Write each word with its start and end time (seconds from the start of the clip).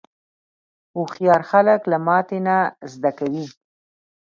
هوښیار 0.95 1.41
خلک 1.49 1.81
له 1.91 1.97
ماتې 2.07 2.39
نه 2.47 2.57
زده 2.93 3.11
کوي. 3.19 3.45